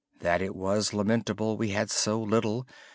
[0.19, 2.65] It was lamentable we had so little.